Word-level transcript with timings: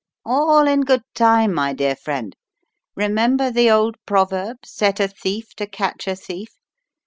"All 0.25 0.65
in 0.67 0.81
good 0.81 1.03
time, 1.13 1.53
my 1.53 1.73
dear 1.73 1.95
friend, 1.95 2.35
remember 2.95 3.51
the 3.51 3.69
old 3.69 3.97
proverb 4.07 4.57
'set 4.65 4.99
a 4.99 5.07
thief 5.07 5.53
to 5.57 5.67
catch 5.67 6.07
a 6.07 6.15
thief'! 6.15 6.57